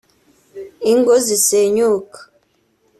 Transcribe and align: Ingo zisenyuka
Ingo 0.91 1.13
zisenyuka 1.25 2.19